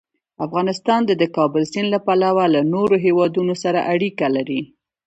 افغانستان 0.45 1.01
د 1.05 1.11
د 1.21 1.23
کابل 1.37 1.63
سیند 1.71 1.89
له 1.95 1.99
پلوه 2.05 2.45
له 2.55 2.61
نورو 2.73 2.95
هېوادونو 3.05 3.53
سره 3.63 3.79
اړیکې 3.93 4.27
لري. 4.35 4.61